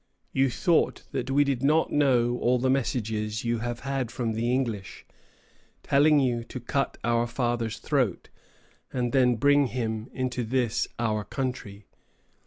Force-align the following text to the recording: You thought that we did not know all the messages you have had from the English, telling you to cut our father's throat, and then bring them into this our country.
You 0.33 0.49
thought 0.49 1.03
that 1.11 1.29
we 1.29 1.43
did 1.43 1.61
not 1.61 1.91
know 1.91 2.39
all 2.39 2.57
the 2.57 2.71
messages 2.71 3.45
you 3.45 3.59
have 3.59 3.81
had 3.81 4.09
from 4.09 4.33
the 4.33 4.51
English, 4.51 5.05
telling 5.83 6.19
you 6.19 6.43
to 6.43 6.59
cut 6.59 6.97
our 7.03 7.27
father's 7.27 7.77
throat, 7.77 8.29
and 8.91 9.11
then 9.11 9.35
bring 9.35 9.67
them 9.67 10.09
into 10.11 10.43
this 10.43 10.87
our 10.97 11.23
country. 11.23 11.85